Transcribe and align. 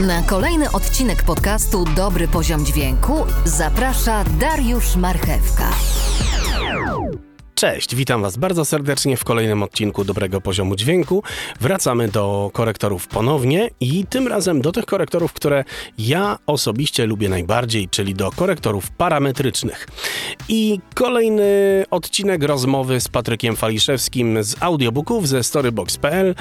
Na 0.00 0.22
kolejny 0.22 0.70
odcinek 0.70 1.22
podcastu 1.22 1.84
Dobry 1.96 2.28
Poziom 2.28 2.66
Dźwięku 2.66 3.26
zaprasza 3.44 4.24
Dariusz 4.40 4.96
Marchewka. 4.96 5.70
Cześć, 7.54 7.94
witam 7.94 8.22
Was 8.22 8.36
bardzo 8.36 8.64
serdecznie 8.64 9.16
w 9.16 9.24
kolejnym 9.24 9.62
odcinku 9.62 10.04
Dobrego 10.04 10.40
Poziomu 10.40 10.76
Dźwięku. 10.76 11.22
Wracamy 11.60 12.08
do 12.08 12.50
korektorów 12.52 13.08
ponownie 13.08 13.70
i 13.80 14.06
tym 14.06 14.28
razem 14.28 14.60
do 14.60 14.72
tych 14.72 14.86
korektorów, 14.86 15.32
które 15.32 15.64
ja 15.98 16.38
osobiście 16.46 17.06
lubię 17.06 17.28
najbardziej, 17.28 17.88
czyli 17.88 18.14
do 18.14 18.30
korektorów 18.30 18.90
parametrycznych. 18.90 19.88
I 20.48 20.80
kolejny 20.94 21.84
odcinek 21.90 22.42
rozmowy 22.42 23.00
z 23.00 23.08
Patrykiem 23.08 23.56
Faliszewskim 23.56 24.44
z 24.44 24.62
audiobooków 24.62 25.28
ze 25.28 25.42
storybox.pl. 25.42 26.34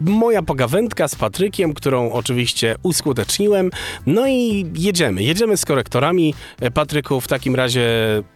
Moja 0.00 0.42
pogawędka 0.42 1.08
z 1.08 1.14
Patrykiem, 1.14 1.74
którą 1.74 2.12
oczywiście 2.12 2.76
uskuteczniłem. 2.82 3.70
No 4.06 4.26
i 4.28 4.66
jedziemy. 4.74 5.22
Jedziemy 5.22 5.56
z 5.56 5.64
korektorami. 5.64 6.34
E, 6.60 6.70
Patryku, 6.70 7.20
w 7.20 7.28
takim 7.28 7.54
razie 7.54 7.88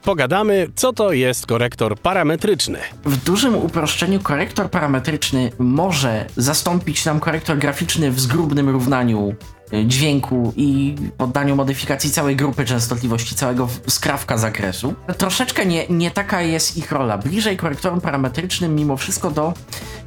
pogadamy, 0.02 0.66
co 0.74 0.92
to 0.92 1.12
jest 1.12 1.46
korektor 1.46 1.98
parametryczny. 1.98 2.78
W 3.04 3.24
dużym 3.24 3.56
uproszczeniu 3.56 4.20
korektor 4.20 4.70
parametryczny 4.70 5.52
może 5.58 6.26
zastąpić 6.36 7.04
nam 7.04 7.20
korektor 7.20 7.58
graficzny 7.58 8.10
w 8.10 8.20
zgrubnym 8.20 8.68
równaniu 8.68 9.34
dźwięku 9.86 10.52
i 10.56 10.94
poddaniu 11.18 11.56
modyfikacji 11.56 12.10
całej 12.10 12.36
grupy 12.36 12.64
częstotliwości, 12.64 13.34
całego 13.34 13.68
skrawka 13.86 14.38
zakresu. 14.38 14.94
Troszeczkę 15.18 15.66
nie, 15.66 15.88
nie 15.88 16.10
taka 16.10 16.42
jest 16.42 16.76
ich 16.76 16.92
rola. 16.92 17.18
Bliżej 17.18 17.56
korektorom 17.56 18.00
parametrycznym 18.00 18.74
mimo 18.74 18.96
wszystko 18.96 19.30
do 19.30 19.54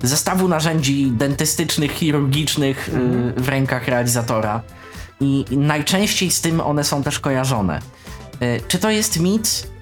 zestawu 0.04 0.48
narzędzi 0.48 1.12
dentystycznych, 1.12 1.92
chirurgicznych 1.92 2.90
y, 2.90 3.42
w 3.42 3.50
rękach 3.50 3.88
realizatora. 3.88 4.62
I, 5.22 5.46
I 5.52 5.58
najczęściej 5.58 6.32
z 6.32 6.42
tym 6.42 6.62
one 6.62 6.84
są 6.84 7.04
też 7.04 7.20
kojarzone. 7.20 7.80
Y, 8.42 8.62
Czy 8.68 8.80
to 8.80 8.90
jest 8.90 9.20
mit? 9.20 9.73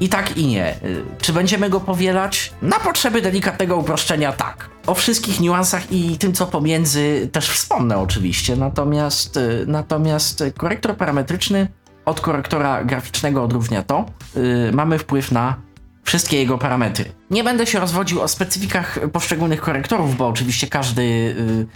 I 0.00 0.08
tak 0.08 0.36
i 0.36 0.46
nie. 0.46 0.74
Y, 0.84 1.02
Czy 1.20 1.32
będziemy 1.32 1.70
go 1.70 1.80
powielać? 1.80 2.52
Na 2.62 2.80
potrzeby 2.80 3.22
delikatnego 3.22 3.76
uproszczenia 3.76 4.32
tak. 4.32 4.68
O 4.86 4.94
wszystkich 4.94 5.40
niuansach 5.40 5.92
i 5.92 6.18
tym, 6.18 6.32
co 6.32 6.46
pomiędzy 6.46 7.28
też 7.32 7.48
wspomnę 7.48 7.98
oczywiście. 7.98 8.56
Natomiast, 8.56 9.36
y, 9.36 9.64
natomiast 9.66 10.44
korektor 10.56 10.96
parametryczny 10.96 11.68
od 12.04 12.20
korektora 12.20 12.84
graficznego 12.84 13.44
odróżnia 13.44 13.82
to. 13.82 14.04
y, 14.36 14.72
mamy 14.72 14.98
wpływ 14.98 15.32
na 15.32 15.56
wszystkie 16.04 16.36
jego 16.38 16.58
parametry. 16.58 17.04
Nie 17.30 17.44
będę 17.44 17.66
się 17.66 17.80
rozwodził 17.80 18.20
o 18.20 18.28
specyfikach 18.28 18.98
poszczególnych 19.12 19.60
korektorów, 19.60 20.16
bo 20.16 20.28
oczywiście 20.28 20.66
każdy 20.66 21.02
y, 21.02 21.66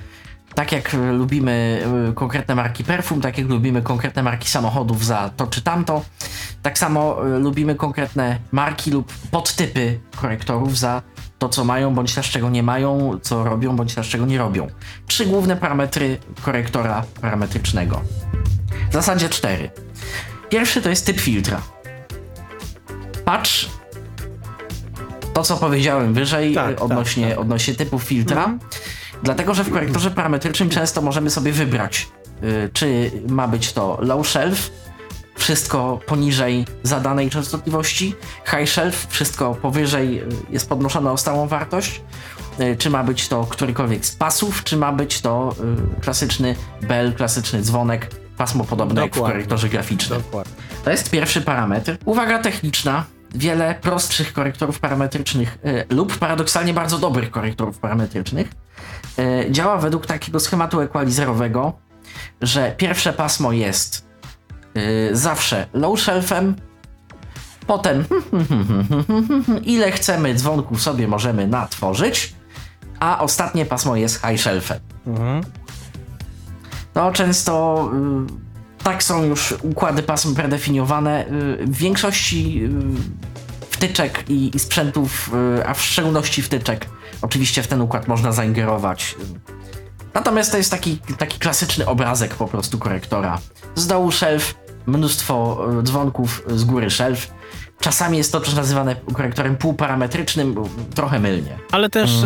tak 0.56 0.72
jak 0.72 0.94
y, 0.94 1.12
lubimy 1.12 1.82
y, 2.10 2.14
konkretne 2.14 2.54
marki 2.54 2.84
perfum, 2.84 3.20
tak 3.20 3.38
jak 3.38 3.48
lubimy 3.48 3.82
konkretne 3.82 4.22
marki 4.22 4.50
samochodów 4.50 5.04
za 5.04 5.30
to 5.36 5.46
czy 5.46 5.62
tamto, 5.62 6.04
tak 6.62 6.78
samo 6.78 7.26
y, 7.26 7.38
lubimy 7.38 7.74
konkretne 7.74 8.38
marki 8.52 8.90
lub 8.90 9.12
podtypy 9.30 10.00
korektorów 10.16 10.78
za 10.78 11.02
to, 11.38 11.48
co 11.48 11.64
mają, 11.64 11.94
bądź 11.94 12.14
też 12.14 12.30
czego 12.30 12.50
nie 12.50 12.62
mają, 12.62 13.18
co 13.22 13.44
robią, 13.44 13.77
bądź 13.77 13.94
też 13.94 14.08
czego 14.08 14.27
nie 14.27 14.38
robią. 14.38 14.66
Trzy 15.06 15.27
główne 15.27 15.56
parametry 15.56 16.18
korektora 16.42 17.04
parametrycznego. 17.20 18.00
W 18.90 18.92
zasadzie 18.92 19.28
cztery. 19.28 19.70
Pierwszy 20.48 20.82
to 20.82 20.88
jest 20.90 21.06
typ 21.06 21.20
filtra. 21.20 21.62
Patrz 23.24 23.68
to, 25.34 25.42
co 25.42 25.56
powiedziałem 25.56 26.14
wyżej 26.14 26.54
Tak, 26.54 26.70
y, 26.70 26.74
tak, 26.74 26.82
odnośnie, 26.84 27.28
tak. 27.28 27.38
odnośnie 27.38 27.74
typów 27.74 28.02
filtra. 28.02 28.58
Dlatego, 29.22 29.55
że 29.55 29.64
w 29.64 29.70
korektorze 29.70 30.11
parametrycznym 30.11 30.69
często 30.70 31.03
możemy 31.03 31.31
sobie 31.31 31.53
wybrać, 31.53 32.09
y, 32.42 32.70
czy 32.72 33.11
ma 33.28 33.48
być 33.48 33.73
to 33.73 33.98
low 34.00 34.28
shelf, 34.28 34.70
wszystko 35.34 36.00
poniżej 36.06 36.67
zadanej 36.83 37.31
częstotliwości, 37.31 38.14
high 38.45 38.68
shelf, 38.68 39.07
wszystko 39.11 39.55
powyżej 39.55 40.20
y, 40.20 40.27
jest 40.51 40.68
podnoszone 40.68 41.13
o 41.13 41.17
stałą 41.17 41.48
wartość, 41.48 42.01
y, 42.61 42.77
czy 42.77 42.90
ma 42.90 43.05
być 43.05 43.29
to 43.29 43.45
którykolwiek 43.45 44.07
z 44.07 44.17
pasów, 44.17 44.64
czy 44.64 44.77
ma 44.77 44.92
być 44.92 45.20
to 45.20 45.55
klasyczny 46.01 46.57
bell, 46.83 47.13
klasyczny 47.14 47.63
dzwonek, 47.63 48.11
pasmo 48.36 48.64
podobne 48.64 49.02
jak 49.02 49.17
w 49.17 49.20
korektorze 49.20 49.69
graficznym. 49.69 50.23
Dokładnie. 50.23 50.52
To 50.85 50.90
jest 50.90 51.11
pierwszy 51.11 51.40
parametr. 51.40 51.96
Uwaga 52.05 52.39
techniczna. 52.39 53.05
Wiele 53.35 53.74
prostszych 53.74 54.33
korektorów 54.33 54.80
parametrycznych 54.80 55.58
y, 55.67 55.95
lub 55.95 56.19
paradoksalnie 56.19 56.74
bardzo 56.74 56.98
dobrych 56.98 57.30
korektorów 57.30 57.79
parametrycznych 57.79 58.65
działa 59.51 59.79
według 59.79 60.07
takiego 60.07 60.41
schematu 60.41 60.80
equalizerowego, 60.80 61.73
że 62.41 62.74
pierwsze 62.77 63.13
pasmo 63.13 63.52
jest 63.52 64.07
y, 64.77 65.17
zawsze 65.17 65.67
low 65.73 66.01
shelfem, 66.01 66.57
potem 67.67 68.05
ile 69.64 69.92
chcemy 69.92 70.35
dzwonków 70.35 70.83
sobie 70.83 71.08
możemy 71.08 71.46
natworzyć, 71.46 72.35
a 73.01 73.20
ostatnie 73.20 73.67
pasmo 73.67 73.96
jest 73.96 74.20
high 74.27 74.41
shelfem. 74.41 74.80
To 76.95 77.13
często 77.13 77.85
y, 78.80 78.85
tak 78.85 79.02
są 79.02 79.25
już 79.25 79.55
układy 79.63 80.02
pasm 80.02 80.35
predefiniowane. 80.35 81.27
Y, 81.27 81.67
w 81.67 81.77
większości 81.77 82.64
y, 82.64 83.67
wtyczek 83.70 84.25
i, 84.29 84.57
i 84.57 84.58
sprzętów, 84.58 85.30
a 85.67 85.75
w 85.75 85.83
szczególności 85.83 86.42
wtyczek, 86.42 86.89
oczywiście 87.22 87.62
w 87.62 87.66
ten 87.66 87.80
układ 87.80 88.08
można 88.08 88.32
zaingerować. 88.32 89.16
Natomiast 90.14 90.50
to 90.50 90.56
jest 90.56 90.70
taki, 90.70 90.98
taki 91.18 91.38
klasyczny 91.38 91.86
obrazek 91.86 92.34
po 92.34 92.48
prostu 92.48 92.78
korektora. 92.78 93.38
Z 93.74 93.86
dołu 93.86 94.12
shelf, 94.12 94.54
mnóstwo 94.86 95.66
y, 95.80 95.82
dzwonków, 95.82 96.42
z 96.48 96.64
góry 96.64 96.90
shelf. 96.90 97.36
Czasami 97.86 98.19
jest 98.19 98.33
to 98.33 98.41
też 98.41 98.55
nazywane 98.55 98.97
korektorem 99.13 99.57
półparametrycznym, 99.57 100.55
trochę 100.95 101.19
mylnie. 101.20 101.58
Ale 101.73 101.91
też 101.91 102.11
e, 102.11 102.17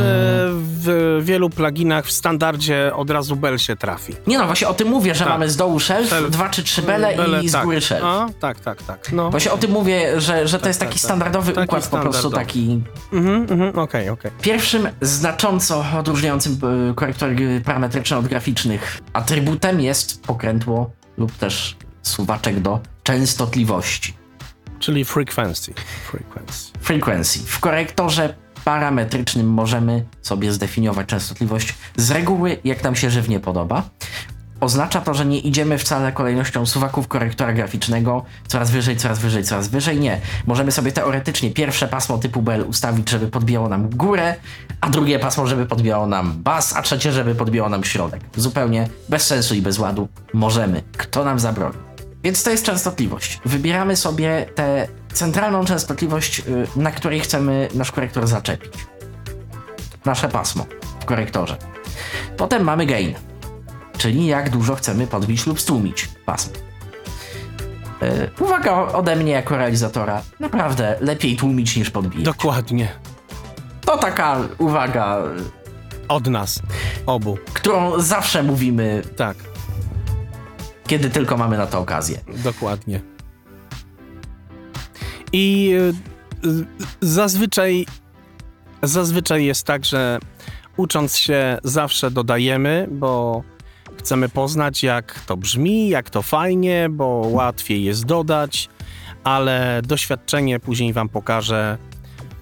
w 0.52 1.20
wielu 1.22 1.50
pluginach 1.50 2.06
w 2.06 2.12
standardzie 2.12 2.92
od 2.94 3.10
razu 3.10 3.36
bel 3.36 3.58
się 3.58 3.76
trafi. 3.76 4.14
Nie 4.26 4.38
no, 4.38 4.46
właśnie 4.46 4.68
o 4.68 4.74
tym 4.74 4.88
mówię, 4.88 5.14
że 5.14 5.24
Tak. 5.24 5.32
mamy 5.32 5.50
z 5.50 5.56
dołu 5.56 5.80
shelf, 5.80 6.08
Shelf. 6.08 6.30
dwa 6.30 6.48
czy 6.48 6.62
trzy 6.62 6.82
bele, 6.82 7.42
i 7.42 7.48
z 7.48 7.52
tak. 7.52 7.64
góry 7.64 7.80
shelf. 7.80 8.04
A, 8.04 8.26
tak, 8.40 8.60
tak, 8.60 8.82
tak. 8.82 9.12
No. 9.12 9.30
Właśnie 9.30 9.52
o 9.52 9.58
tym 9.58 9.70
mówię, 9.70 10.20
że, 10.20 10.48
że 10.48 10.58
to 10.58 10.68
jest 10.68 10.80
tak, 10.80 10.88
taki 10.88 11.00
tak. 11.00 11.04
standardowy 11.04 11.52
Taki 11.52 11.64
układ, 11.64 11.88
po 11.88 11.98
prostu 11.98 12.18
standardowy. 12.18 12.46
taki. 12.46 12.82
Mhm, 13.12 13.46
mhm, 13.50 13.78
okej, 13.78 14.08
okej. 14.08 14.30
Pierwszym 14.42 14.88
znacząco 15.00 15.84
odróżniającym 15.98 16.58
y, 16.90 16.94
korektor 16.94 17.30
y, 17.30 17.62
parametryczny 17.64 18.16
od 18.16 18.26
graficznych 18.28 19.00
atrybutem 19.12 19.80
jest 19.80 20.22
pokrętło 20.22 20.90
lub 21.18 21.32
też 21.32 21.76
suwaczek 22.02 22.60
do 22.60 22.80
częstotliwości. 23.02 24.19
Czyli 24.80 25.04
frequency. 25.04 25.74
Frequency. 26.10 26.72
Frequency. 26.80 27.38
W 27.38 27.60
korektorze 27.60 28.34
parametrycznym 28.64 29.50
możemy 29.50 30.04
sobie 30.22 30.52
zdefiniować 30.52 31.06
częstotliwość 31.06 31.74
z 31.96 32.10
reguły, 32.10 32.58
jak 32.64 32.84
nam 32.84 32.96
się 32.96 33.10
żywnie 33.10 33.40
podoba. 33.40 33.82
Oznacza 34.60 35.00
to, 35.00 35.14
że 35.14 35.26
nie 35.26 35.38
idziemy 35.38 35.78
wcale 35.78 36.12
kolejnością 36.12 36.66
suwaków 36.66 37.08
korektora 37.08 37.52
graficznego 37.52 38.24
coraz 38.46 38.70
wyżej, 38.70 38.96
coraz 38.96 39.18
wyżej, 39.18 39.44
coraz 39.44 39.68
wyżej. 39.68 40.00
Nie. 40.00 40.20
Możemy 40.46 40.72
sobie 40.72 40.92
teoretycznie 40.92 41.50
pierwsze 41.50 41.88
pasmo 41.88 42.18
typu 42.18 42.42
bel 42.42 42.64
ustawić, 42.68 43.10
żeby 43.10 43.28
podbijało 43.28 43.68
nam 43.68 43.90
górę, 43.90 44.34
a 44.80 44.90
drugie 44.90 45.18
pasmo, 45.18 45.46
żeby 45.46 45.66
podbijało 45.66 46.06
nam 46.06 46.42
bas, 46.42 46.76
a 46.76 46.82
trzecie, 46.82 47.12
żeby 47.12 47.34
podbijało 47.34 47.68
nam 47.68 47.84
środek. 47.84 48.20
Zupełnie 48.36 48.88
bez 49.08 49.26
sensu 49.26 49.54
i 49.54 49.62
bez 49.62 49.78
ładu. 49.78 50.08
Możemy. 50.32 50.82
Kto 50.96 51.24
nam 51.24 51.38
zabroni? 51.38 51.89
Więc 52.22 52.42
to 52.42 52.50
jest 52.50 52.64
częstotliwość. 52.64 53.40
Wybieramy 53.44 53.96
sobie 53.96 54.46
tę 54.54 54.88
centralną 55.12 55.64
częstotliwość, 55.64 56.38
y, 56.40 56.66
na 56.76 56.90
której 56.90 57.20
chcemy 57.20 57.68
nasz 57.74 57.92
korektor 57.92 58.26
zaczepić. 58.26 58.72
Nasze 60.04 60.28
pasmo 60.28 60.66
w 61.00 61.04
korektorze. 61.04 61.56
Potem 62.36 62.64
mamy 62.64 62.86
gain, 62.86 63.14
czyli 63.98 64.26
jak 64.26 64.50
dużo 64.50 64.74
chcemy 64.74 65.06
podbić 65.06 65.46
lub 65.46 65.60
stłumić 65.60 66.08
pasmo. 66.26 66.52
Y, 68.02 68.30
Uwaga 68.44 68.72
ode 68.72 69.16
mnie 69.16 69.32
jako 69.32 69.56
realizatora. 69.56 70.22
Naprawdę 70.40 70.96
lepiej 71.00 71.36
tłumić 71.36 71.76
niż 71.76 71.90
podbijać. 71.90 72.24
Dokładnie. 72.24 72.88
To 73.84 73.98
taka 73.98 74.36
uwaga, 74.58 75.18
Od 76.08 76.26
nas. 76.26 76.60
Obu. 77.06 77.38
którą 77.54 78.00
zawsze 78.00 78.42
mówimy, 78.42 79.02
Tak, 79.16 79.36
kiedy 80.90 81.10
tylko 81.10 81.36
mamy 81.36 81.58
na 81.58 81.66
to 81.66 81.78
okazję. 81.78 82.20
dokładnie. 82.44 83.00
I 85.32 85.72
y, 86.44 86.48
y, 86.48 86.66
zazwyczaj 87.00 87.86
zazwyczaj 88.82 89.44
jest 89.44 89.66
tak, 89.66 89.84
że 89.84 90.18
ucząc 90.76 91.16
się 91.16 91.58
zawsze 91.64 92.10
dodajemy, 92.10 92.88
bo 92.90 93.42
chcemy 93.98 94.28
poznać 94.28 94.82
jak 94.82 95.20
to 95.26 95.36
brzmi, 95.36 95.88
jak 95.88 96.10
to 96.10 96.22
fajnie, 96.22 96.88
bo 96.90 97.06
łatwiej 97.30 97.84
jest 97.84 98.04
dodać, 98.04 98.68
ale 99.24 99.82
doświadczenie 99.84 100.60
później 100.60 100.92
wam 100.92 101.08
pokaże, 101.08 101.78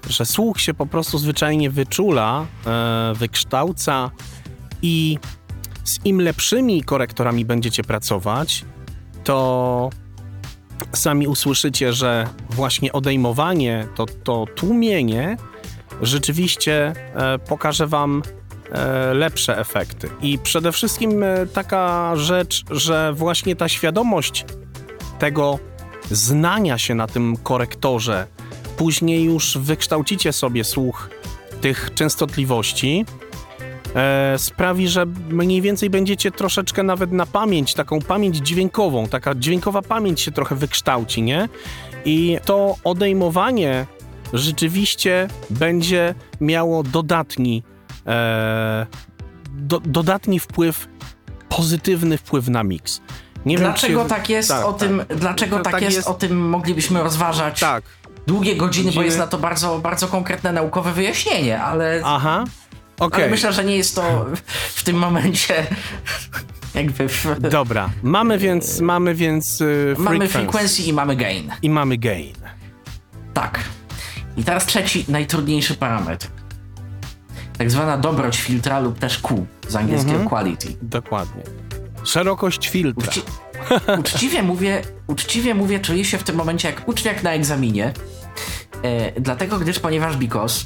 że 0.09 0.25
słuch 0.25 0.61
się 0.61 0.73
po 0.73 0.85
prostu 0.85 1.17
zwyczajnie 1.17 1.69
wyczula, 1.69 2.45
e, 2.65 3.13
wykształca 3.15 4.11
i 4.81 5.19
z 5.89 6.05
im 6.05 6.21
lepszymi 6.21 6.83
korektorami 6.83 7.45
będziecie 7.45 7.83
pracować, 7.83 8.65
to 9.23 9.89
sami 10.93 11.27
usłyszycie, 11.27 11.93
że 11.93 12.27
właśnie 12.49 12.93
odejmowanie, 12.93 13.87
to, 13.95 14.05
to 14.23 14.45
tłumienie 14.55 15.37
rzeczywiście 16.01 16.93
e, 17.15 17.39
pokaże 17.39 17.87
Wam 17.87 18.21
e, 18.71 19.13
lepsze 19.13 19.57
efekty. 19.57 20.09
I 20.21 20.39
przede 20.39 20.71
wszystkim 20.71 21.23
e, 21.23 21.45
taka 21.53 22.15
rzecz, 22.15 22.63
że 22.71 23.13
właśnie 23.13 23.55
ta 23.55 23.69
świadomość 23.69 24.45
tego 25.19 25.59
znania 26.11 26.77
się 26.77 26.95
na 26.95 27.07
tym 27.07 27.37
korektorze, 27.37 28.27
później 28.77 29.23
już 29.23 29.57
wykształcicie 29.57 30.33
sobie 30.33 30.63
słuch 30.63 31.09
tych 31.61 31.89
częstotliwości, 31.95 33.05
e, 33.95 34.37
sprawi, 34.37 34.87
że 34.87 35.05
mniej 35.29 35.61
więcej 35.61 35.89
będziecie 35.89 36.31
troszeczkę 36.31 36.83
nawet 36.83 37.11
na 37.11 37.25
pamięć, 37.25 37.73
taką 37.73 38.01
pamięć 38.01 38.37
dźwiękową, 38.37 39.07
taka 39.07 39.35
dźwiękowa 39.35 39.81
pamięć 39.81 40.21
się 40.21 40.31
trochę 40.31 40.55
wykształci, 40.55 41.21
nie? 41.21 41.49
I 42.05 42.37
to 42.45 42.75
odejmowanie 42.83 43.85
rzeczywiście 44.33 45.27
będzie 45.49 46.15
miało 46.41 46.83
dodatni, 46.83 47.63
e, 48.07 48.85
do, 49.51 49.79
dodatni 49.79 50.39
wpływ, 50.39 50.87
pozytywny 51.49 52.17
wpływ 52.17 52.47
na 52.47 52.63
miks. 52.63 53.01
Nie 53.45 53.57
dlaczego 53.57 53.99
wiem, 53.99 54.09
czy... 54.09 54.15
tak 54.15 54.29
jest? 54.29 54.49
Tak, 54.49 54.65
o 54.65 54.73
tym, 54.73 55.03
tak. 55.07 55.17
Dlaczego 55.17 55.59
tak, 55.59 55.73
tak 55.73 55.81
jest, 55.81 55.95
jest, 55.95 56.07
O 56.07 56.13
tym 56.13 56.49
moglibyśmy 56.49 57.03
rozważać 57.03 57.59
tak. 57.59 57.83
długie 58.27 58.55
godziny, 58.55 58.85
godziny, 58.85 58.91
bo 58.95 59.05
jest 59.05 59.17
na 59.17 59.27
to 59.27 59.37
bardzo, 59.37 59.79
bardzo 59.79 60.07
konkretne 60.07 60.51
naukowe 60.53 60.93
wyjaśnienie, 60.93 61.61
ale. 61.61 62.01
Aha. 62.05 62.43
Okay. 62.99 63.21
Ale 63.21 63.31
myślę, 63.31 63.53
że 63.53 63.65
nie 63.65 63.77
jest 63.77 63.95
to 63.95 64.25
w 64.75 64.83
tym 64.83 64.95
momencie 64.95 65.67
jakby. 66.75 67.09
W... 67.09 67.39
Dobra, 67.39 67.89
mamy 68.03 68.37
więc. 68.37 68.79
Mamy 68.79 69.15
więc. 69.15 69.59
Yy, 69.59 69.95
mamy 69.97 70.27
frequency 70.27 70.83
i 70.83 70.93
mamy 70.93 71.15
gain. 71.15 71.51
I 71.61 71.69
mamy 71.69 71.97
gain. 71.97 72.35
Tak. 73.33 73.59
I 74.37 74.43
teraz 74.43 74.65
trzeci, 74.65 75.05
najtrudniejszy 75.07 75.75
parametr. 75.75 76.27
Tak 77.57 77.71
zwana 77.71 77.97
dobroć 77.97 78.37
filtra 78.37 78.79
lub 78.79 78.99
też 78.99 79.19
Q 79.19 79.45
z 79.67 79.75
angielskiego 79.75 80.11
mhm. 80.11 80.29
quality. 80.29 80.67
Dokładnie. 80.81 81.43
Szerokość 82.03 82.69
filtra. 82.69 83.07
Uczci 83.07 83.21
uczciwie 83.99 84.43
mówię, 84.43 84.81
uczciwie 85.07 85.55
mówię, 85.55 85.79
czuję 85.79 86.05
się 86.05 86.17
w 86.17 86.23
tym 86.23 86.35
momencie 86.35 86.69
jak 86.69 86.87
uczniak 86.87 87.23
na 87.23 87.31
egzaminie. 87.31 87.93
E, 88.83 89.21
dlatego, 89.21 89.59
gdyż 89.59 89.79
ponieważ 89.79 90.17
Bikos 90.17 90.65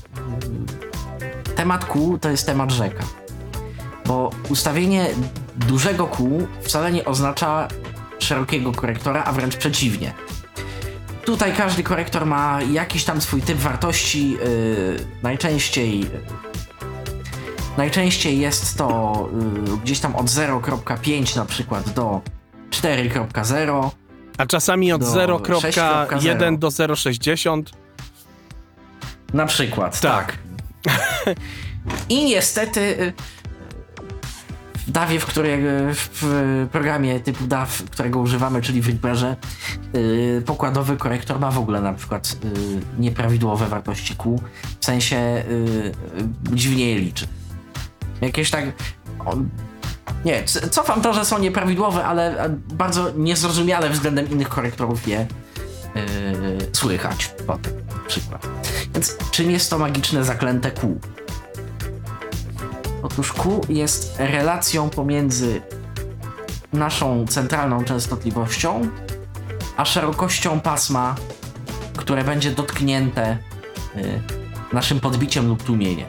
temat 1.63 1.85
kół 1.85 2.17
to 2.17 2.29
jest 2.29 2.45
temat 2.45 2.71
rzeka. 2.71 3.03
Bo 4.05 4.29
ustawienie 4.49 5.09
dużego 5.55 6.07
kół 6.07 6.47
wcale 6.61 6.91
nie 6.91 7.05
oznacza 7.05 7.67
szerokiego 8.19 8.71
korektora, 8.71 9.23
a 9.23 9.31
wręcz 9.31 9.55
przeciwnie. 9.55 10.13
Tutaj 11.25 11.53
każdy 11.53 11.83
korektor 11.83 12.25
ma 12.25 12.61
jakiś 12.61 13.03
tam 13.03 13.21
swój 13.21 13.41
typ 13.41 13.57
wartości. 13.57 14.31
Yy, 14.31 14.39
najczęściej 15.23 16.05
Najczęściej 17.77 18.39
jest 18.39 18.77
to 18.77 19.29
yy, 19.65 19.77
gdzieś 19.77 19.99
tam 19.99 20.15
od 20.15 20.25
0.5 20.25 21.35
na 21.35 21.45
przykład 21.45 21.89
do 21.89 22.21
4.0. 22.69 23.89
A 24.37 24.45
czasami 24.45 24.93
od 24.93 25.01
0.1 25.01 26.57
do 26.57 26.67
0.60. 26.67 27.63
Na 29.33 29.45
przykład, 29.45 29.99
tak. 29.99 30.37
tak. 30.83 31.12
I 32.09 32.25
niestety 32.25 32.79
y, 32.79 33.13
w 34.87 34.91
DAWie, 34.91 35.19
w, 35.19 35.25
której, 35.25 35.59
w 35.93 36.67
programie 36.71 37.19
typu 37.19 37.47
DAW, 37.47 37.83
którego 37.91 38.19
używamy, 38.19 38.61
czyli 38.61 38.81
w 38.81 38.87
Reaperze, 38.87 39.35
yy, 39.93 40.43
pokładowy 40.45 40.97
korektor 40.97 41.39
ma 41.39 41.51
w 41.51 41.57
ogóle 41.57 41.81
na 41.81 41.93
przykład 41.93 42.35
nieprawidłowe 42.99 43.67
wartości 43.67 44.15
Q, 44.15 44.39
w 44.79 44.85
sensie 44.85 45.43
dziwnie 46.53 46.89
je 46.89 46.99
liczy. 46.99 47.27
Jakieś 48.21 48.51
tak... 48.51 48.65
Nie, 50.25 50.43
cofam 50.71 51.01
to, 51.01 51.13
że 51.13 51.25
są 51.25 51.39
nieprawidłowe, 51.39 52.05
ale 52.05 52.49
bardzo 52.73 53.11
niezrozumiale 53.17 53.89
względem 53.89 54.29
innych 54.29 54.49
korektorów 54.49 55.07
je 55.07 55.27
yy, 55.95 56.03
słychać 56.73 57.31
potem, 57.47 57.73
przykład. 58.07 58.47
Więc 58.93 59.17
czym 59.31 59.51
jest 59.51 59.69
to 59.69 59.77
magiczne 59.77 60.23
zaklęte 60.23 60.71
Q? 60.71 60.99
Otóż 63.03 63.33
Q 63.33 63.61
jest 63.69 64.15
relacją 64.19 64.89
pomiędzy 64.89 65.61
naszą 66.73 67.27
centralną 67.27 67.83
częstotliwością 67.83 68.89
a 69.77 69.85
szerokością 69.85 70.59
pasma, 70.59 71.15
które 71.97 72.23
będzie 72.23 72.51
dotknięte 72.51 73.37
y, 73.95 74.21
naszym 74.73 74.99
podbiciem 74.99 75.47
lub 75.47 75.63
tłumieniem. 75.63 76.07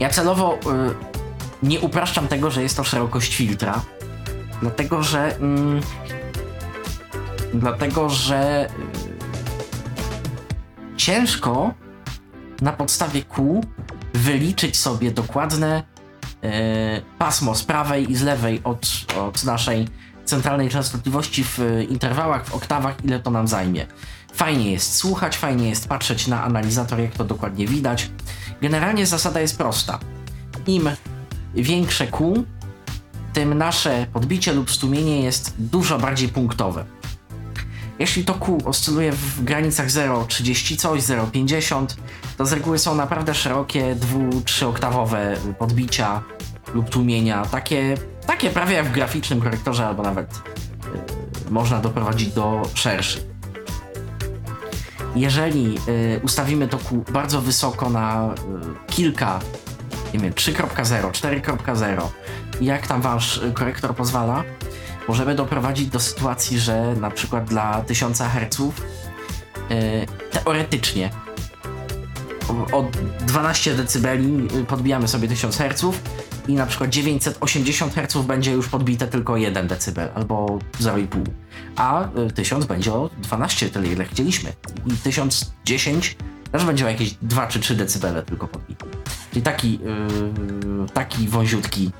Ja 0.00 0.08
celowo 0.08 0.54
y, 0.54 0.58
nie 1.62 1.80
upraszczam 1.80 2.28
tego, 2.28 2.50
że 2.50 2.62
jest 2.62 2.76
to 2.76 2.84
szerokość 2.84 3.36
filtra, 3.36 3.80
dlatego 4.60 5.02
że 5.02 5.36
mm, 5.36 5.80
dlatego, 7.54 8.08
że 8.08 8.68
y, 9.04 9.07
ciężko 11.08 11.74
na 12.60 12.72
podstawie 12.72 13.22
kół 13.22 13.64
wyliczyć 14.14 14.76
sobie 14.76 15.10
dokładne 15.10 15.82
e, 16.42 17.00
pasmo 17.18 17.54
z 17.54 17.62
prawej 17.62 18.10
i 18.10 18.16
z 18.16 18.22
lewej 18.22 18.60
od, 18.64 18.86
od 19.20 19.44
naszej 19.44 19.88
centralnej 20.24 20.68
częstotliwości 20.68 21.44
w 21.44 21.58
interwałach, 21.90 22.46
w 22.46 22.54
oktawach, 22.54 23.04
ile 23.04 23.20
to 23.20 23.30
nam 23.30 23.48
zajmie. 23.48 23.86
Fajnie 24.34 24.72
jest 24.72 24.96
słuchać, 24.96 25.36
fajnie 25.36 25.68
jest 25.68 25.88
patrzeć 25.88 26.26
na 26.26 26.44
analizator, 26.44 27.00
jak 27.00 27.12
to 27.12 27.24
dokładnie 27.24 27.66
widać. 27.66 28.10
Generalnie 28.62 29.06
zasada 29.06 29.40
jest 29.40 29.58
prosta. 29.58 29.98
Im 30.66 30.90
większe 31.54 32.06
Q, 32.06 32.44
tym 33.32 33.58
nasze 33.58 34.06
podbicie 34.12 34.52
lub 34.52 34.70
stumienie 34.70 35.22
jest 35.22 35.54
dużo 35.58 35.98
bardziej 35.98 36.28
punktowe. 36.28 36.97
Jeśli 37.98 38.24
to 38.24 38.34
Q 38.34 38.58
oscyluje 38.64 39.12
w 39.12 39.44
granicach 39.44 39.86
0,30 39.86 40.76
coś, 40.76 41.00
0,50, 41.00 41.86
to 42.36 42.46
z 42.46 42.52
reguły 42.52 42.78
są 42.78 42.94
naprawdę 42.94 43.34
szerokie, 43.34 43.94
dwu, 43.94 44.40
trzyoktawowe 44.44 45.36
podbicia 45.58 46.22
lub 46.74 46.88
tłumienia, 46.88 47.44
takie, 47.44 47.94
takie 48.26 48.50
prawie 48.50 48.74
jak 48.74 48.86
w 48.86 48.92
graficznym 48.92 49.40
korektorze, 49.40 49.86
albo 49.86 50.02
nawet 50.02 50.42
y, 51.46 51.50
można 51.50 51.80
doprowadzić 51.80 52.32
do 52.32 52.62
szerszych. 52.74 53.22
Jeżeli 55.16 55.78
y, 55.88 56.20
ustawimy 56.22 56.68
to 56.68 56.78
Q 56.78 57.04
bardzo 57.12 57.40
wysoko 57.40 57.90
na 57.90 58.34
y, 58.34 58.92
kilka, 58.92 59.40
nie 60.14 60.20
wiem, 60.20 60.32
3.0, 60.32 61.10
4.0, 61.10 62.02
jak 62.60 62.86
tam 62.86 63.00
wasz 63.00 63.40
korektor 63.54 63.94
pozwala, 63.94 64.44
możemy 65.08 65.34
doprowadzić 65.34 65.88
do 65.88 66.00
sytuacji, 66.00 66.58
że 66.58 66.94
na 67.00 67.10
przykład 67.10 67.44
dla 67.44 67.82
1000 67.82 68.18
Hz 68.18 68.58
yy, 68.58 70.06
teoretycznie 70.30 71.10
o 72.72 72.90
12 73.26 73.74
dB 73.74 74.08
podbijamy 74.68 75.08
sobie 75.08 75.28
1000 75.28 75.56
Hz 75.58 75.84
i 76.48 76.54
na 76.54 76.66
przykład 76.66 76.90
980 76.90 77.94
Hz 77.94 78.26
będzie 78.26 78.52
już 78.52 78.68
podbite 78.68 79.06
tylko 79.06 79.36
1 79.36 79.68
dB 79.68 80.12
albo 80.14 80.58
0,5, 80.80 81.24
a 81.76 82.08
1000 82.34 82.64
y, 82.64 82.68
będzie 82.68 82.92
o 82.92 83.10
12, 83.18 83.70
tyle 83.70 83.88
ile 83.88 84.04
chcieliśmy. 84.04 84.52
I 84.86 84.90
1010 84.90 86.16
też 86.52 86.64
będzie 86.64 86.86
o 86.86 86.88
jakieś 86.88 87.14
2 87.22 87.46
czy 87.46 87.60
3 87.60 87.74
dB 87.74 88.22
tylko 88.26 88.48
podbite. 88.48 88.86
Czyli 89.30 89.42
taki, 89.42 89.72
yy, 89.72 90.88
taki 90.94 91.28
wąziutki 91.28 91.90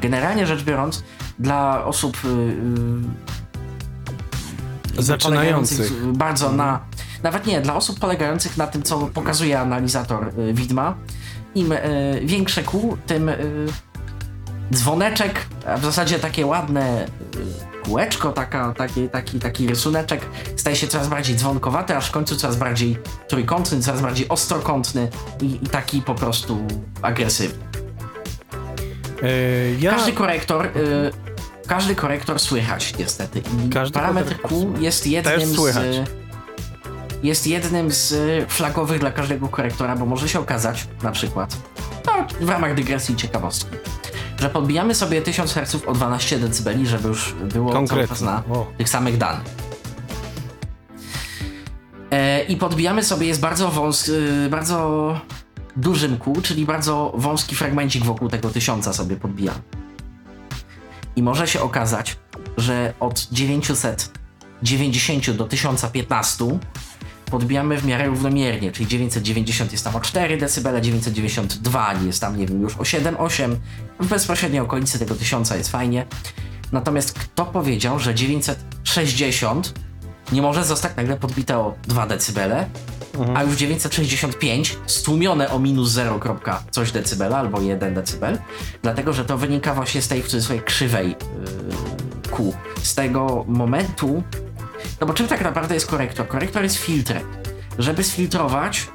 Generalnie 0.00 0.46
rzecz 0.46 0.62
biorąc, 0.62 1.02
dla 1.38 1.84
osób 1.84 2.16
yy, 4.94 5.02
zaczynających 5.02 6.12
bardzo 6.12 6.52
na 6.52 6.80
nawet 7.22 7.46
nie, 7.46 7.60
dla 7.60 7.74
osób 7.74 8.00
polegających 8.00 8.56
na 8.56 8.66
tym, 8.66 8.82
co 8.82 8.98
pokazuje 8.98 9.60
analizator 9.60 10.32
y, 10.38 10.54
widma, 10.54 10.94
im 11.54 11.72
y, 11.72 12.20
większe 12.24 12.62
kół, 12.62 12.96
tym 13.06 13.28
y, 13.28 13.66
dzwoneczek, 14.74 15.46
a 15.66 15.76
w 15.76 15.84
zasadzie 15.84 16.18
takie 16.18 16.46
ładne 16.46 17.06
kółeczko, 17.84 18.32
taka, 18.32 18.72
taki, 18.72 19.08
taki, 19.08 19.40
taki 19.40 19.66
rysuneczek 19.66 20.26
staje 20.56 20.76
się 20.76 20.86
coraz 20.86 21.08
bardziej 21.08 21.36
dzwonkowaty, 21.36 21.96
aż 21.96 22.08
w 22.08 22.10
końcu 22.10 22.36
coraz 22.36 22.56
bardziej 22.56 22.98
trójkątny, 23.28 23.80
coraz 23.80 24.00
bardziej 24.00 24.28
ostrokątny 24.28 25.08
i, 25.40 25.58
i 25.62 25.66
taki 25.66 26.02
po 26.02 26.14
prostu 26.14 26.66
agresywny. 27.02 27.71
Yy, 29.22 29.76
ja... 29.80 29.90
Każdy 29.90 30.12
korektor 30.12 30.68
każdy 31.66 31.94
korektor 31.94 32.38
słychać 32.38 32.98
niestety. 32.98 33.42
I 33.66 33.68
każdy 33.68 33.94
parametr 33.94 34.40
Q 34.40 34.74
jest 34.80 35.06
jednym 35.06 35.48
z 35.48 36.10
jest 37.22 37.46
jednym 37.46 37.92
z 37.92 38.14
flagowych 38.52 39.00
dla 39.00 39.10
każdego 39.10 39.48
korektora, 39.48 39.96
bo 39.96 40.06
może 40.06 40.28
się 40.28 40.40
okazać 40.40 40.86
na 41.02 41.12
przykład, 41.12 41.56
No, 42.06 42.26
w 42.46 42.48
ramach 42.48 42.74
dygresji 42.74 43.16
ciekawostki. 43.16 43.76
Że 44.40 44.50
podbijamy 44.50 44.94
sobie 44.94 45.22
1000 45.22 45.54
Hz 45.54 45.76
o 45.86 45.92
12 45.92 46.38
dB, 46.38 46.86
żeby 46.86 47.08
już 47.08 47.32
było 47.32 47.72
Konkretnie. 47.72 48.26
na 48.26 48.42
O. 48.50 48.66
tych 48.78 48.88
samych 48.88 49.18
danych. 49.18 49.44
E, 52.10 52.44
I 52.44 52.56
podbijamy 52.56 53.04
sobie 53.04 53.26
jest 53.26 53.40
bardzo 53.40 53.68
wąs, 53.68 54.08
y, 54.08 54.48
bardzo 54.50 55.20
dużym 55.76 56.18
kół, 56.18 56.40
czyli 56.40 56.66
bardzo 56.66 57.12
wąski 57.16 57.56
fragmencik 57.56 58.04
wokół 58.04 58.28
tego 58.28 58.50
tysiąca 58.50 58.92
sobie 58.92 59.16
podbijamy. 59.16 59.60
I 61.16 61.22
może 61.22 61.48
się 61.48 61.60
okazać, 61.60 62.16
że 62.56 62.94
od 63.00 63.28
990 63.32 65.30
do 65.30 65.44
1015 65.44 66.44
podbijamy 67.26 67.78
w 67.78 67.86
miarę 67.86 68.06
równomiernie, 68.06 68.72
czyli 68.72 68.88
990 68.88 69.72
jest 69.72 69.84
tam 69.84 69.96
o 69.96 70.00
4 70.00 70.36
dB, 70.36 70.80
992 70.80 71.94
jest 72.06 72.20
tam, 72.20 72.36
nie 72.36 72.46
wiem, 72.46 72.60
już 72.60 72.76
o 72.76 72.82
7-8, 72.82 73.56
w 74.00 74.06
bezpośredniej 74.06 74.60
okolicy 74.60 74.98
tego 74.98 75.14
1000 75.14 75.50
jest 75.50 75.70
fajnie. 75.70 76.06
Natomiast 76.72 77.18
kto 77.18 77.46
powiedział, 77.46 77.98
że 77.98 78.14
960 78.14 79.74
nie 80.32 80.42
może 80.42 80.64
zostać 80.64 80.96
nagle 80.96 81.16
podbite 81.16 81.58
o 81.58 81.74
2 81.86 82.06
dB, 82.06 82.66
a 83.34 83.42
już 83.42 83.56
965 83.56 84.78
stłumione 84.86 85.50
o 85.50 85.58
minus 85.58 85.90
0, 85.90 86.18
kropka 86.18 86.62
coś 86.70 86.92
decybela 86.92 87.38
albo 87.38 87.60
1 87.60 87.94
decybel, 87.94 88.38
dlatego 88.82 89.12
że 89.12 89.24
to 89.24 89.38
wynika 89.38 89.74
właśnie 89.74 90.02
z 90.02 90.08
tej 90.08 90.22
w 90.22 90.28
cudzysłowie 90.28 90.62
krzywej 90.62 91.08
yy, 91.08 92.30
kół. 92.30 92.54
Z 92.82 92.94
tego 92.94 93.44
momentu, 93.48 94.22
no 95.00 95.06
bo 95.06 95.14
czym 95.14 95.28
tak 95.28 95.44
naprawdę 95.44 95.74
jest 95.74 95.86
korektor? 95.86 96.28
Korektor 96.28 96.62
jest 96.62 96.76
filtrem. 96.76 97.22
Żeby 97.78 98.04
sfiltrować, 98.04 98.88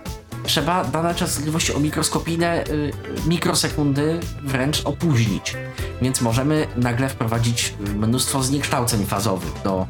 trzeba 0.47 0.83
dane 0.83 1.15
częstotliwości 1.15 1.73
o 1.73 1.79
mikroskopijne 1.79 2.63
y, 2.63 2.91
mikrosekundy 3.27 4.19
wręcz 4.43 4.81
opóźnić. 4.85 5.55
Więc 6.01 6.21
możemy 6.21 6.67
nagle 6.77 7.09
wprowadzić 7.09 7.73
mnóstwo 7.95 8.43
zniekształceń 8.43 9.05
fazowych 9.05 9.53
do 9.63 9.87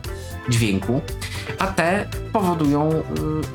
dźwięku, 0.50 1.02
a 1.60 1.68
te 1.68 2.08
powodują 2.34 2.92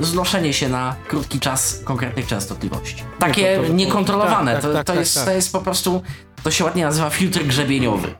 y, 0.00 0.04
znoszenie 0.04 0.52
się 0.52 0.68
na 0.68 0.96
krótki 1.08 1.40
czas 1.40 1.80
konkretnych 1.84 2.26
częstotliwości. 2.26 3.02
Takie 3.18 3.56
to- 3.56 3.62
to- 3.62 3.72
niekontrolowane. 3.72 4.52
tak, 4.52 4.62
tak, 4.62 4.70
to, 4.70 4.76
tak, 4.76 4.86
to, 4.86 4.92
tak, 4.92 5.00
jest, 5.00 5.14
tak. 5.14 5.24
to 5.24 5.30
jest 5.30 5.52
po 5.52 5.60
prostu, 5.60 6.02
to 6.42 6.50
się 6.50 6.64
ładnie 6.64 6.84
nazywa 6.84 7.10
filtr 7.10 7.44
grzebieniowy. 7.44 8.14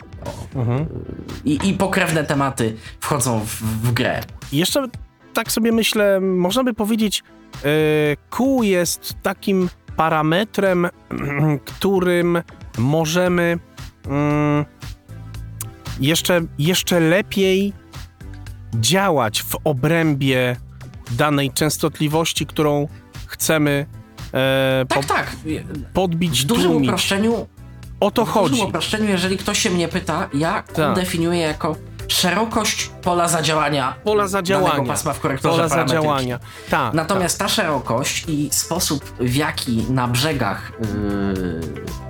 I, 1.44 1.68
I 1.68 1.74
pokrewne 1.74 2.24
tematy 2.24 2.76
wchodzą 3.00 3.40
w, 3.40 3.62
w 3.62 3.92
grę. 3.92 4.20
Jeszcze 4.52 4.86
tak 5.34 5.52
sobie 5.52 5.72
myślę, 5.72 6.20
można 6.20 6.64
by 6.64 6.74
powiedzieć, 6.74 7.22
e, 7.64 7.68
kół 8.30 8.62
jest 8.62 9.14
takim 9.22 9.68
parametrem, 9.96 10.88
którym 11.64 12.42
możemy 12.78 13.58
mm, 14.06 14.64
jeszcze, 16.00 16.40
jeszcze 16.58 17.00
lepiej 17.00 17.72
działać 18.74 19.42
w 19.42 19.56
obrębie 19.64 20.56
danej 21.10 21.50
częstotliwości, 21.50 22.46
którą 22.46 22.88
chcemy 23.26 23.86
e, 24.34 24.84
Tak, 24.88 25.00
po, 25.00 25.14
tak. 25.14 25.36
podbić, 25.92 26.42
W 26.42 26.46
dużym 26.46 26.70
tłumić. 26.70 26.88
uproszczeniu, 26.88 27.46
O 28.00 28.10
to 28.10 28.24
w 28.26 28.28
chodzi. 28.28 28.50
dużym 28.50 28.66
uproszczeniu, 28.68 29.08
jeżeli 29.08 29.36
ktoś 29.36 29.58
się 29.58 29.70
mnie 29.70 29.88
pyta, 29.88 30.28
ja 30.34 30.62
Tak. 30.62 30.96
definiuję 30.96 31.40
jako 31.40 31.76
szerokość 32.12 32.90
pola 33.02 33.28
zadziałania 33.28 33.94
Pola 34.04 34.28
zadziałania. 34.28 34.86
pasma 34.86 35.12
w 35.12 35.20
korektorze 35.20 35.56
Pola 35.56 35.68
zadziałania. 35.68 36.38
Tak. 36.70 36.94
Natomiast 36.94 37.38
ta 37.38 37.48
szerokość 37.48 38.24
i 38.28 38.48
sposób, 38.52 39.04
w 39.20 39.34
jaki 39.36 39.86
na 39.90 40.08
brzegach 40.08 40.72
yy, 40.80 41.60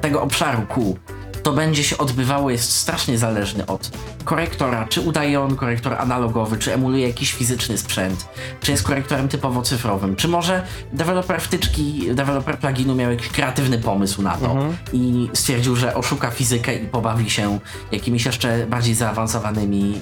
tego 0.01 0.23
obszaru 0.23 0.63
kół 0.69 0.99
to 1.43 1.53
będzie 1.53 1.85
się 1.85 1.99
odbywało, 1.99 2.51
jest 2.51 2.77
strasznie 2.77 3.19
zależny 3.19 3.67
od 3.67 3.91
korektora. 4.25 4.87
Czy 4.89 5.01
udaje 5.01 5.41
on 5.41 5.57
korektor 5.57 5.95
analogowy, 5.95 6.59
czy 6.59 6.75
emuluje 6.75 7.07
jakiś 7.07 7.33
fizyczny 7.33 7.79
sprzęt, 7.79 8.29
czy 8.61 8.71
jest 8.71 8.83
korektorem 8.83 9.29
typowo 9.29 9.63
cyfrowym, 9.63 10.17
czy 10.17 10.29
może 10.29 10.67
deweloper 10.93 11.41
wtyczki, 11.41 12.15
deweloper 12.15 12.59
pluginu 12.59 12.95
miał 12.95 13.11
jakiś 13.11 13.29
kreatywny 13.29 13.79
pomysł 13.79 14.23
na 14.23 14.37
to 14.37 14.57
i 14.93 15.31
stwierdził, 15.33 15.77
że 15.77 15.95
oszuka 15.95 16.31
fizykę 16.31 16.75
i 16.75 16.87
pobawi 16.87 17.31
się 17.31 17.59
jakimiś 17.93 18.25
jeszcze 18.25 18.67
bardziej 18.67 18.95
zaawansowanymi 18.95 19.93
yy, 19.93 19.99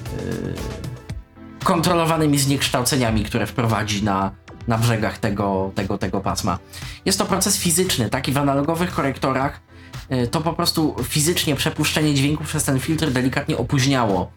kontrolowanymi 1.63 2.39
zniekształceniami, 2.39 3.23
które 3.23 3.47
wprowadzi 3.47 4.03
na, 4.03 4.31
na 4.67 4.77
brzegach 4.77 5.17
tego, 5.17 5.71
tego, 5.75 5.97
tego 5.97 6.21
pasma. 6.21 6.59
Jest 7.05 7.19
to 7.19 7.25
proces 7.25 7.57
fizyczny, 7.57 8.09
taki 8.09 8.31
w 8.31 8.37
analogowych 8.37 8.91
korektorach 8.91 9.70
to 10.31 10.41
po 10.41 10.53
prostu 10.53 10.95
fizycznie 11.03 11.55
przepuszczenie 11.55 12.13
dźwięku 12.13 12.43
przez 12.43 12.63
ten 12.63 12.79
filtr 12.79 13.11
delikatnie 13.11 13.57
opóźniało 13.57 14.31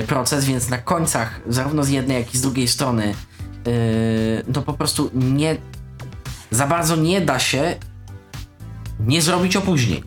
y, 0.00 0.06
proces, 0.06 0.44
więc 0.44 0.68
na 0.68 0.78
końcach 0.78 1.40
zarówno 1.46 1.84
z 1.84 1.88
jednej, 1.88 2.16
jak 2.16 2.34
i 2.34 2.38
z 2.38 2.40
drugiej 2.40 2.68
strony 2.68 3.14
to 4.52 4.62
po 4.62 4.72
prostu 4.72 5.10
nie 5.14 5.56
za 6.50 6.66
bardzo 6.66 6.96
nie 6.96 7.20
da 7.20 7.38
się 7.38 7.76
nie 9.00 9.22
zrobić 9.22 9.56
opóźnień. 9.56 10.02